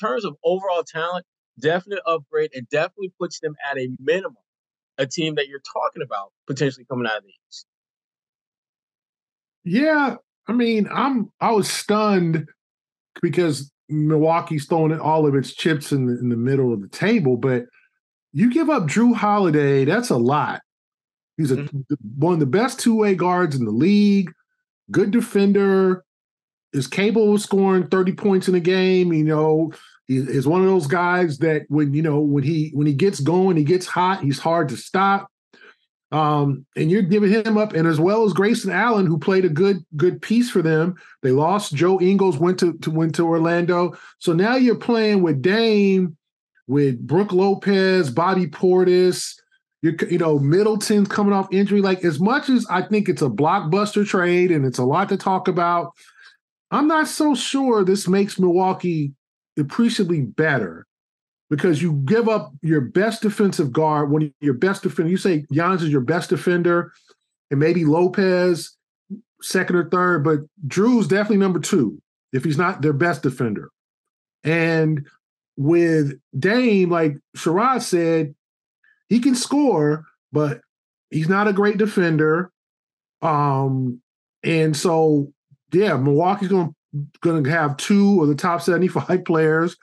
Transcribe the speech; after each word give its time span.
terms 0.00 0.24
of 0.24 0.36
overall 0.44 0.84
talent, 0.84 1.24
definite 1.60 2.00
upgrade 2.06 2.50
and 2.54 2.68
definitely 2.68 3.12
puts 3.18 3.40
them 3.40 3.54
at 3.70 3.78
a 3.78 3.88
minimum 3.98 4.36
a 4.98 5.06
team 5.06 5.36
that 5.36 5.48
you're 5.48 5.62
talking 5.72 6.02
about 6.02 6.32
potentially 6.46 6.84
coming 6.90 7.06
out 7.06 7.18
of 7.18 7.22
the 7.22 7.32
East. 7.48 7.66
Yeah, 9.64 10.16
I 10.46 10.52
mean, 10.52 10.88
I'm 10.92 11.30
I 11.40 11.52
was 11.52 11.70
stunned 11.70 12.46
because 13.22 13.70
Milwaukee's 13.88 14.66
throwing 14.66 14.98
all 14.98 15.26
of 15.26 15.34
its 15.34 15.54
chips 15.54 15.92
in 15.92 16.06
the, 16.06 16.18
in 16.18 16.28
the 16.28 16.36
middle 16.36 16.72
of 16.72 16.82
the 16.82 16.88
table, 16.88 17.36
but 17.36 17.64
you 18.32 18.52
give 18.52 18.68
up 18.68 18.84
Jrue 18.84 19.14
Holiday, 19.14 19.84
that's 19.84 20.10
a 20.10 20.16
lot. 20.16 20.60
He's 21.36 21.50
a, 21.50 21.56
mm-hmm. 21.56 21.94
one 22.18 22.34
of 22.34 22.40
the 22.40 22.46
best 22.46 22.80
two 22.80 22.96
way 22.96 23.14
guards 23.14 23.56
in 23.56 23.64
the 23.64 23.70
league, 23.70 24.32
good 24.90 25.10
defender, 25.10 26.04
is 26.78 26.86
capable 26.86 27.34
of 27.34 27.42
scoring 27.42 27.88
30 27.88 28.12
points 28.12 28.48
in 28.48 28.54
a 28.54 28.60
game. 28.60 29.12
You 29.12 29.24
know, 29.24 29.72
he 30.06 30.16
is 30.16 30.46
one 30.46 30.62
of 30.62 30.66
those 30.66 30.86
guys 30.86 31.38
that 31.38 31.66
when 31.68 31.92
you 31.92 32.02
know 32.02 32.20
when 32.20 32.42
he 32.42 32.70
when 32.72 32.86
he 32.86 32.94
gets 32.94 33.20
going, 33.20 33.56
he 33.56 33.64
gets 33.64 33.86
hot. 33.86 34.22
He's 34.22 34.38
hard 34.38 34.70
to 34.70 34.76
stop. 34.76 35.30
Um, 36.10 36.64
and 36.74 36.90
you're 36.90 37.02
giving 37.02 37.30
him 37.30 37.58
up, 37.58 37.74
and 37.74 37.86
as 37.86 38.00
well 38.00 38.24
as 38.24 38.32
Grayson 38.32 38.70
Allen, 38.70 39.04
who 39.04 39.18
played 39.18 39.44
a 39.44 39.50
good 39.50 39.84
good 39.96 40.22
piece 40.22 40.50
for 40.50 40.62
them. 40.62 40.94
They 41.22 41.32
lost 41.32 41.74
Joe 41.74 42.00
Ingles, 42.00 42.38
went 42.38 42.58
to, 42.60 42.72
to 42.78 42.90
went 42.90 43.14
to 43.16 43.26
Orlando. 43.26 43.96
So 44.18 44.32
now 44.32 44.56
you're 44.56 44.74
playing 44.74 45.22
with 45.22 45.42
Dame, 45.42 46.16
with 46.66 47.06
Brook 47.06 47.32
Lopez, 47.32 48.10
Bobby 48.10 48.46
Portis. 48.46 49.34
You're, 49.82 49.94
you 50.10 50.18
know, 50.18 50.38
Middleton's 50.38 51.08
coming 51.08 51.32
off 51.34 51.52
injury. 51.52 51.82
Like 51.82 52.04
as 52.04 52.18
much 52.18 52.48
as 52.48 52.66
I 52.70 52.82
think 52.82 53.08
it's 53.08 53.22
a 53.22 53.28
blockbuster 53.28 54.06
trade 54.06 54.50
and 54.50 54.64
it's 54.64 54.78
a 54.78 54.84
lot 54.84 55.10
to 55.10 55.16
talk 55.16 55.46
about, 55.46 55.92
I'm 56.70 56.86
not 56.86 57.08
so 57.08 57.34
sure 57.34 57.84
this 57.84 58.08
makes 58.08 58.38
Milwaukee 58.38 59.12
appreciably 59.58 60.20
better 60.22 60.86
because 61.50 61.80
you 61.80 61.92
give 62.04 62.28
up 62.28 62.52
your 62.62 62.82
best 62.82 63.22
defensive 63.22 63.72
guard 63.72 64.10
when 64.10 64.32
your 64.40 64.54
best 64.54 64.82
defender. 64.82 65.10
You 65.10 65.16
say 65.16 65.46
Giannis 65.52 65.82
is 65.82 65.90
your 65.90 66.02
best 66.02 66.30
defender, 66.30 66.92
and 67.50 67.58
maybe 67.58 67.84
Lopez 67.84 68.76
second 69.40 69.76
or 69.76 69.88
third, 69.88 70.24
but 70.24 70.40
Jrue's 70.66 71.08
definitely 71.08 71.38
number 71.38 71.60
two 71.60 72.00
if 72.32 72.44
he's 72.44 72.58
not 72.58 72.82
their 72.82 72.92
best 72.92 73.22
defender. 73.22 73.70
And 74.44 75.06
with 75.56 76.18
Dame, 76.38 76.90
like 76.90 77.16
Sherrod 77.36 77.82
said, 77.82 78.34
he 79.08 79.20
can 79.20 79.34
score, 79.34 80.04
but 80.32 80.60
he's 81.10 81.28
not 81.28 81.48
a 81.48 81.52
great 81.52 81.78
defender. 81.78 82.52
Um, 83.22 84.00
and 84.44 84.76
so 84.76 85.32
yeah, 85.72 85.96
Milwaukee's 85.96 86.48
going 86.48 86.74
going 87.20 87.44
to 87.44 87.50
have 87.50 87.76
two 87.76 88.22
of 88.22 88.28
the 88.28 88.34
top 88.34 88.62
75 88.62 89.24
players, 89.26 89.76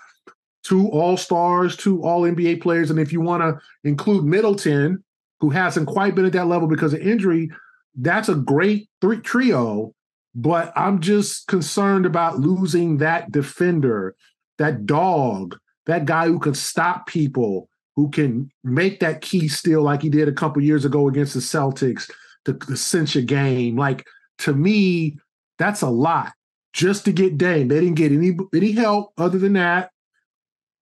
two 0.64 0.88
All 0.89 1.17
Stars, 1.17 1.77
two 1.77 2.03
All 2.03 2.22
NBA 2.22 2.61
players, 2.61 2.89
and 2.89 3.00
if 3.00 3.14
you 3.14 3.22
want 3.22 3.44
to 3.44 3.59
include 3.88 4.25
Middleton, 4.25 5.03
who 5.39 5.50
hasn't 5.50 5.88
quite 5.88 6.16
been 6.16 6.25
at 6.25 6.33
that 6.33 6.47
level 6.47 6.67
because 6.67 6.94
of 6.94 7.02
injury, 7.02 7.50
that's 7.95 8.30
a 8.30 8.36
great 8.36 8.89
three 9.02 9.19
trio. 9.22 9.94
But 10.33 10.73
I'm 10.75 11.00
just 11.00 11.47
concerned 11.47 12.05
about 12.05 12.39
losing 12.39 12.97
that 12.97 13.31
defender, 13.31 14.16
that 14.58 14.86
dog, 14.86 15.58
that 15.86 16.05
guy 16.05 16.27
who 16.27 16.39
can 16.39 16.53
stop 16.53 17.08
people, 17.08 17.70
who 17.95 18.09
can 18.09 18.49
make 18.64 18.99
that 18.99 19.22
key 19.22 19.47
steal 19.47 19.81
like 19.81 20.02
he 20.02 20.09
did 20.09 20.27
a 20.27 20.33
couple 20.33 20.61
years 20.61 20.83
ago 20.83 21.08
against 21.08 21.36
the 21.36 21.39
Celtics 21.39 22.11
to, 22.44 22.53
to 22.53 22.75
cinch 22.75 23.16
a 23.16 23.22
game. 23.22 23.77
Like 23.77 24.05
to 24.39 24.53
me, 24.53 25.17
that's 25.58 25.81
a 25.81 25.89
lot 25.89 26.34
just 26.73 27.06
to 27.06 27.11
get 27.11 27.38
Dame. 27.38 27.70
They 27.70 27.80
didn't 27.80 27.95
get 27.95 28.11
any 28.11 28.38
any 28.53 28.72
help 28.73 29.14
other 29.17 29.39
than 29.39 29.53
that, 29.53 29.92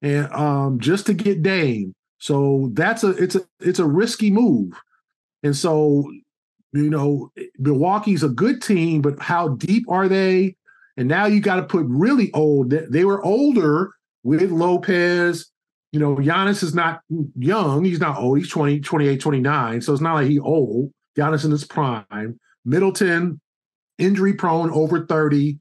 and 0.02 0.32
um, 0.34 0.80
just 0.80 1.06
to 1.06 1.14
get 1.14 1.44
Dame. 1.44 1.94
So 2.18 2.70
that's 2.74 3.04
a 3.04 3.10
it's 3.12 3.36
a 3.36 3.42
it's 3.60 3.80
a 3.80 3.86
risky 3.86 4.32
move, 4.32 4.74
and 5.44 5.56
so 5.56 6.12
you 6.74 6.90
know 6.90 7.32
Milwaukee's 7.60 8.24
a 8.24 8.30
good 8.30 8.62
team, 8.62 9.02
but 9.02 9.20
how 9.20 9.50
deep 9.50 9.86
are 9.90 10.08
they? 10.08 10.56
And 10.98 11.08
now 11.08 11.26
you 11.26 11.42
got 11.42 11.56
to 11.56 11.64
put 11.64 11.86
really 11.88 12.32
old. 12.34 12.70
They 12.70 13.06
were 13.06 13.24
older 13.24 13.94
with 14.24 14.52
Lopez. 14.52 15.50
You 15.92 16.00
know, 16.00 16.16
Giannis 16.16 16.64
is 16.64 16.74
not 16.74 17.02
young. 17.36 17.84
He's 17.84 18.00
not 18.00 18.18
old. 18.18 18.38
He's 18.40 18.50
20, 18.50 18.80
28, 18.80 19.20
29. 19.20 19.82
So 19.82 19.94
it's 19.94 20.02
not 20.02 20.16
like 20.16 20.28
he's 20.28 20.40
old. 20.40 20.92
Giannis 21.18 21.46
in 21.46 21.52
his 21.52 21.66
prime. 21.66 22.40
Middleton, 22.66 23.40
injury 23.98 24.34
prone, 24.34 24.72
over 24.72 25.06
30. 25.06 25.60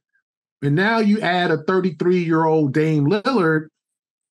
And 0.63 0.75
now 0.75 0.99
you 0.99 1.21
add 1.21 1.51
a 1.51 1.63
33 1.65 2.23
year 2.23 2.45
old 2.45 2.73
Dame 2.73 3.07
Lillard 3.07 3.69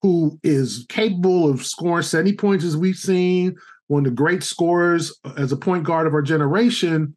who 0.02 0.40
is 0.44 0.86
capable 0.90 1.50
of 1.50 1.66
scoring 1.66 2.04
70 2.04 2.34
points 2.34 2.66
as 2.66 2.76
we've 2.76 2.96
seen, 2.96 3.56
one 3.88 4.06
of 4.06 4.12
the 4.12 4.16
great 4.16 4.44
scorers 4.44 5.16
uh, 5.24 5.34
as 5.38 5.52
a 5.52 5.58
point 5.58 5.84
guard 5.84 6.08
of 6.08 6.14
our 6.14 6.22
generation. 6.22 7.16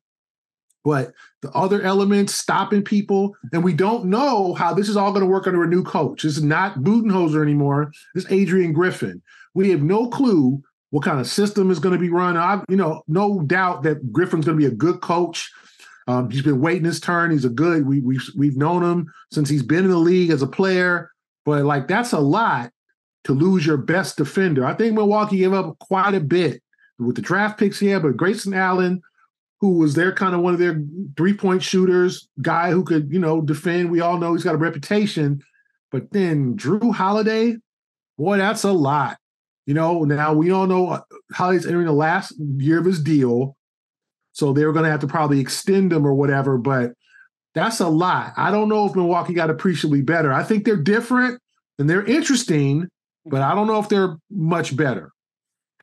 But 0.84 1.12
the 1.40 1.50
other 1.52 1.80
elements, 1.80 2.34
stopping 2.34 2.82
people, 2.82 3.34
and 3.52 3.64
we 3.64 3.72
don't 3.72 4.04
know 4.04 4.52
how 4.52 4.74
this 4.74 4.90
is 4.90 4.98
all 4.98 5.12
going 5.12 5.22
to 5.22 5.30
work 5.30 5.46
under 5.46 5.64
a 5.64 5.68
new 5.68 5.82
coach. 5.82 6.24
This 6.24 6.36
is 6.36 6.42
not 6.42 6.80
Budenholzer 6.80 7.42
anymore. 7.42 7.90
This 8.14 8.26
is 8.26 8.32
Adrian 8.32 8.74
Griffin. 8.74 9.22
We 9.54 9.70
have 9.70 9.82
no 9.82 10.08
clue 10.08 10.62
what 10.90 11.04
kind 11.04 11.20
of 11.20 11.26
system 11.26 11.70
is 11.70 11.78
going 11.78 11.94
to 11.94 11.98
be 11.98 12.10
run. 12.10 12.36
I, 12.36 12.62
you 12.68 12.76
know, 12.76 13.02
no 13.08 13.40
doubt 13.40 13.82
that 13.84 14.12
Griffin's 14.12 14.44
going 14.44 14.58
to 14.58 14.62
be 14.62 14.72
a 14.72 14.76
good 14.76 15.00
coach. 15.00 15.50
Um, 16.06 16.31
he's 16.31 16.42
been 16.42 16.60
waiting 16.60 16.84
his 16.84 17.00
turn. 17.00 17.31
He's 17.31 17.44
a 17.44 17.50
good. 17.50 17.87
We, 17.87 18.00
we've 18.00 18.28
we've 18.37 18.56
known 18.56 18.82
him 18.82 19.12
since 19.32 19.48
he's 19.48 19.62
been 19.62 19.84
in 19.84 19.91
the 19.91 19.97
league 19.97 20.31
as 20.31 20.42
a 20.42 20.47
player. 20.47 21.10
But 21.44 21.65
like 21.65 21.88
that's 21.88 22.12
a 22.12 22.20
lot 22.20 22.70
to 23.25 23.32
lose 23.32 23.65
your 23.65 23.76
best 23.76 24.16
defender. 24.16 24.64
I 24.66 24.75
think 24.75 24.94
Milwaukee 24.94 25.38
gave 25.38 25.53
up 25.53 25.78
quite 25.78 26.14
a 26.14 26.20
bit 26.20 26.62
with 26.98 27.16
the 27.16 27.22
draft 27.22 27.59
picks 27.59 27.78
here, 27.78 27.98
but 27.98 28.16
Grayson 28.16 28.54
Allen, 28.54 29.00
who 29.60 29.78
was 29.78 29.94
their 29.94 30.12
kind 30.12 30.34
of 30.34 30.43
one 30.43 30.53
of 30.53 30.60
their 30.60 30.82
three 31.16 31.34
point 31.34 31.62
shooters, 31.62 32.28
guy 32.43 32.70
who 32.70 32.84
could 32.84 33.10
you 33.10 33.19
know 33.19 33.41
defend. 33.41 33.91
We 33.91 34.00
all 34.00 34.19
know 34.19 34.34
he's 34.34 34.44
got 34.44 34.54
a 34.54 34.59
reputation. 34.59 35.43
But 35.91 36.10
then 36.10 36.56
Jrue 36.56 36.93
Holiday, 36.93 37.56
boy, 38.19 38.38
that's 38.38 38.64
a 38.64 38.72
lot. 38.72 39.16
You 39.66 39.75
know, 39.75 40.04
now 40.04 40.34
we 40.34 40.50
all 40.50 40.66
know 40.66 41.00
Holiday's 41.32 41.66
entering 41.66 41.87
the 41.87 41.93
last 41.93 42.34
year 42.59 42.81
of 42.81 42.84
his 42.84 43.03
deal. 43.03 43.56
So 44.34 44.52
they 44.52 44.66
were 44.66 44.72
going 44.72 44.84
to 44.84 44.90
have 44.90 45.00
to 45.00 45.06
probably 45.06 45.40
extend 45.40 45.90
them 45.90 46.06
or 46.06 46.12
whatever. 46.12 46.58
But 46.58 46.92
that's 47.54 47.80
a 47.80 47.88
lot. 47.88 48.34
I 48.36 48.50
don't 48.50 48.68
know 48.68 48.86
if 48.86 48.94
Milwaukee 48.94 49.32
got 49.32 49.48
appreciably 49.48 50.02
better. 50.02 50.32
I 50.32 50.42
think 50.42 50.64
they're 50.64 50.76
different 50.76 51.40
and 51.78 51.88
they're 51.88 52.04
interesting, 52.04 52.88
but 53.24 53.42
I 53.42 53.54
don't 53.54 53.68
know 53.68 53.78
if 53.78 53.88
they're 53.88 54.16
much 54.30 54.76
better. 54.76 55.12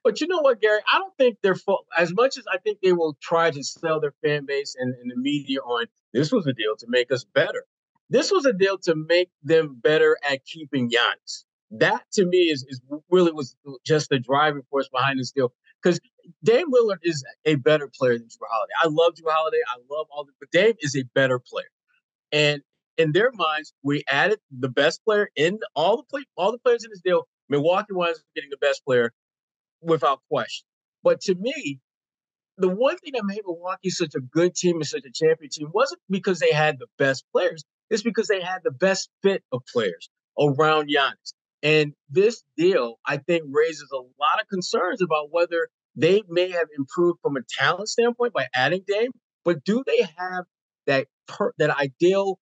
But 0.04 0.20
you 0.20 0.28
know 0.28 0.42
what, 0.42 0.60
Gary? 0.60 0.82
I 0.92 1.00
don't 1.00 1.16
think 1.18 1.38
they're 1.42 1.56
as 1.98 2.14
much 2.14 2.38
as 2.38 2.44
I 2.52 2.58
think 2.58 2.80
they 2.84 2.92
will 2.92 3.16
try 3.22 3.52
to 3.52 3.64
sell 3.64 4.00
their 4.00 4.14
fan 4.24 4.46
base 4.46 4.76
and, 4.78 4.94
and 4.96 5.12
the 5.12 5.16
media 5.16 5.60
on 5.60 5.86
this 6.14 6.32
was 6.32 6.46
a 6.46 6.54
deal 6.54 6.76
to 6.80 6.88
make 6.90 7.12
us 7.12 7.24
better. 7.24 7.66
This 8.10 8.32
was 8.32 8.46
a 8.46 8.52
deal 8.52 8.78
to 8.80 8.96
make 8.96 9.30
them 9.44 9.80
better 9.82 10.18
at 10.30 10.44
keeping 10.46 10.90
Giannis. 10.90 11.46
That 11.72 12.04
to 12.14 12.26
me 12.26 12.50
is, 12.50 12.66
is 12.68 12.82
really 13.10 13.32
was 13.32 13.56
just 13.86 14.10
the 14.10 14.20
driving 14.20 14.64
force 14.70 14.90
behind 14.90 15.20
this 15.20 15.32
deal. 15.32 15.54
Because 15.82 16.00
Dame 16.44 16.72
Lillard 16.72 17.00
is 17.04 17.24
a 17.46 17.56
better 17.56 17.90
player 17.98 18.18
than 18.18 18.28
Jrue 18.28 18.48
Holiday. 18.50 18.74
I 18.82 18.88
love 18.88 19.14
Jrue 19.14 19.32
Holiday. 19.32 19.58
I 19.68 19.80
love 19.90 20.08
all 20.12 20.26
the, 20.26 20.32
but 20.40 20.52
Dame 20.52 20.76
is 20.80 20.96
a 20.96 21.04
better 21.16 21.40
player. 21.40 21.66
And 22.32 22.62
in 22.98 23.12
their 23.14 23.32
minds, 23.34 23.74
we 23.84 24.04
added 24.08 24.40
the 24.52 24.70
best 24.70 25.04
player 25.04 25.30
in 25.36 25.60
all 25.76 25.98
the 25.98 26.04
play, 26.04 26.24
all 26.38 26.52
the 26.52 26.60
players 26.60 26.84
in 26.84 26.92
this 26.92 27.02
deal. 27.02 27.28
Milwaukee 27.50 27.94
was 27.94 28.24
getting 28.36 28.50
the 28.50 28.58
best 28.58 28.84
player 28.86 29.12
without 29.82 30.22
question. 30.30 30.66
But 31.04 31.22
to 31.22 31.36
me, 31.36 31.80
the 32.58 32.70
one 32.70 32.98
thing 32.98 33.14
that 33.14 33.26
made 33.26 33.42
Milwaukee 33.46 33.90
such 33.90 34.14
a 34.16 34.22
good 34.22 34.56
team 34.56 34.76
and 34.78 34.86
such 34.86 35.04
a 35.06 35.12
champion 35.12 35.50
team 35.52 35.70
wasn't 35.74 36.02
because 36.10 36.40
they 36.40 36.52
had 36.52 36.80
the 36.80 36.88
best 36.98 37.26
players. 37.32 37.64
It's 37.90 38.04
because 38.04 38.28
they 38.28 38.42
had 38.42 38.60
the 38.64 38.72
best 38.72 39.10
fit 39.24 39.44
of 39.52 39.64
players 39.72 40.10
around 40.40 40.90
Giannis. 40.90 41.34
And 41.64 41.94
this 42.10 42.44
deal, 42.58 42.96
I 43.06 43.18
think, 43.18 43.44
raises 43.50 43.90
a 43.92 43.98
lot 43.98 44.42
of 44.42 44.48
concerns 44.50 45.02
about 45.02 45.28
whether 45.32 45.68
they 45.96 46.24
may 46.28 46.50
have 46.52 46.68
improved 46.78 47.20
from 47.22 47.38
a 47.38 47.42
talent 47.60 47.90
standpoint 47.90 48.34
by 48.34 48.48
adding 48.54 48.84
Dame, 48.88 49.12
but 49.44 49.64
do 49.64 49.84
they 49.86 50.08
have 50.18 50.46
that 50.88 51.08
per, 51.28 51.52
that 51.58 51.70
ideal 51.78 52.40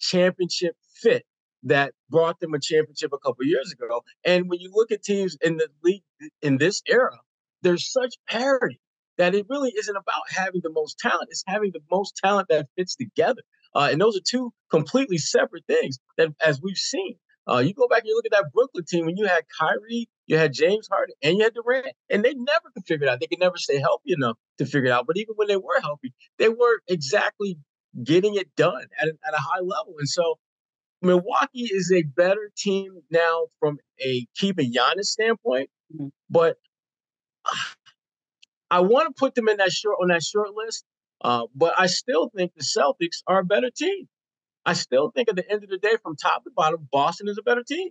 championship 0.00 0.74
fit 1.00 1.24
that 1.62 1.92
brought 2.10 2.40
them 2.40 2.54
a 2.54 2.60
championship 2.60 3.12
a 3.12 3.18
couple 3.18 3.44
years 3.44 3.72
ago? 3.72 4.02
And 4.24 4.48
when 4.48 4.60
you 4.60 4.70
look 4.74 4.90
at 4.90 5.02
teams 5.02 5.36
in 5.42 5.58
the 5.58 5.68
league 5.84 6.02
in 6.42 6.58
this 6.58 6.82
era, 6.88 7.18
there's 7.62 7.90
such 7.90 8.14
parity 8.28 8.80
that 9.18 9.34
it 9.34 9.46
really 9.48 9.72
isn't 9.78 9.96
about 9.96 10.22
having 10.28 10.60
the 10.62 10.72
most 10.72 10.98
talent; 10.98 11.28
it's 11.30 11.44
having 11.46 11.70
the 11.72 11.82
most 11.90 12.16
talent 12.22 12.48
that 12.48 12.66
fits 12.76 12.96
together. 12.96 13.42
Uh, 13.74 13.88
and 13.92 14.00
those 14.00 14.16
are 14.16 14.22
two 14.26 14.52
completely 14.70 15.18
separate 15.18 15.64
things 15.66 15.98
that, 16.16 16.30
as 16.44 16.60
we've 16.62 16.76
seen, 16.76 17.16
uh, 17.48 17.58
you 17.58 17.74
go 17.74 17.88
back 17.88 18.00
and 18.00 18.08
you 18.08 18.16
look 18.16 18.26
at 18.26 18.32
that 18.32 18.52
Brooklyn 18.52 18.84
team 18.84 19.06
when 19.06 19.16
you 19.16 19.26
had 19.26 19.44
Kyrie, 19.58 20.08
you 20.26 20.36
had 20.36 20.52
James 20.52 20.88
Harden, 20.90 21.14
and 21.22 21.38
you 21.38 21.44
had 21.44 21.54
Durant, 21.54 21.86
and 22.10 22.24
they 22.24 22.34
never 22.34 22.70
could 22.74 22.84
figure 22.86 23.06
it 23.06 23.10
out. 23.10 23.20
They 23.20 23.26
could 23.26 23.40
never 23.40 23.56
stay 23.56 23.78
healthy 23.78 24.12
enough 24.12 24.36
to 24.58 24.66
figure 24.66 24.86
it 24.86 24.92
out. 24.92 25.06
But 25.06 25.16
even 25.16 25.34
when 25.36 25.48
they 25.48 25.56
were 25.56 25.80
healthy, 25.80 26.12
they 26.38 26.48
weren't 26.48 26.82
exactly 26.88 27.58
getting 28.02 28.34
it 28.34 28.54
done 28.56 28.86
at 29.00 29.08
a, 29.08 29.12
at 29.26 29.34
a 29.34 29.38
high 29.40 29.60
level. 29.60 29.94
And 29.98 30.08
so 30.08 30.38
Milwaukee 31.02 31.68
is 31.70 31.92
a 31.92 32.02
better 32.02 32.50
team 32.56 33.00
now 33.10 33.46
from 33.60 33.78
a 34.04 34.26
keeping 34.36 34.72
Giannis 34.72 35.06
standpoint, 35.06 35.70
mm-hmm. 35.94 36.08
but 36.28 36.56
I 38.70 38.80
want 38.80 39.08
to 39.08 39.14
put 39.18 39.34
them 39.34 39.48
in 39.48 39.58
that 39.58 39.72
short 39.72 39.98
on 40.02 40.08
that 40.08 40.22
short 40.22 40.48
list. 40.54 40.84
Uh, 41.22 41.46
but 41.54 41.74
I 41.78 41.86
still 41.86 42.30
think 42.36 42.52
the 42.54 42.64
Celtics 42.64 43.22
are 43.26 43.40
a 43.40 43.44
better 43.44 43.70
team. 43.70 44.08
I 44.66 44.72
still 44.72 45.10
think 45.10 45.28
at 45.28 45.36
the 45.36 45.48
end 45.50 45.62
of 45.62 45.70
the 45.70 45.78
day, 45.78 45.96
from 46.02 46.16
top 46.16 46.42
to 46.42 46.50
bottom, 46.50 46.88
Boston 46.90 47.28
is 47.28 47.38
a 47.38 47.42
better 47.42 47.62
team. 47.62 47.90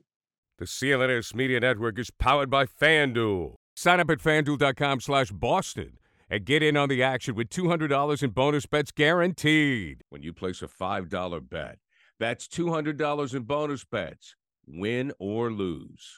The 0.57 0.65
CLNS 0.65 1.33
Media 1.33 1.61
Network 1.61 1.97
is 1.97 2.11
powered 2.11 2.49
by 2.49 2.65
FanDuel. 2.65 3.55
Sign 3.77 4.01
up 4.01 4.09
at 4.09 4.19
FanDuel.com 4.19 4.99
slash 4.99 5.31
Boston 5.31 5.97
and 6.29 6.45
get 6.45 6.61
in 6.61 6.75
on 6.75 6.89
the 6.89 7.01
action 7.01 7.33
with 7.33 7.49
$200 7.49 8.23
in 8.23 8.29
bonus 8.31 8.65
bets 8.65 8.91
guaranteed. 8.91 10.01
When 10.09 10.21
you 10.21 10.33
place 10.33 10.61
a 10.61 10.67
$5 10.67 11.49
bet, 11.49 11.79
that's 12.19 12.47
$200 12.47 13.33
in 13.33 13.43
bonus 13.43 13.85
bets, 13.85 14.35
win 14.67 15.13
or 15.17 15.51
lose. 15.51 16.13